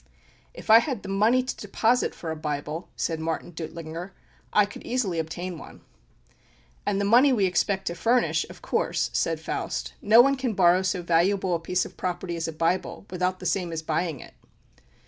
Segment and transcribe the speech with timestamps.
[0.55, 4.13] "If I had the money to deposit for a Bible," said Martin Duttlinger,
[4.51, 5.81] "I could easily obtain one."
[6.87, 9.93] "And the money we expect to furnish, of course," said Faust.
[10.01, 13.45] "No one can borrow so valuable a piece of property as a Bible, without the
[13.45, 14.33] same as buying it."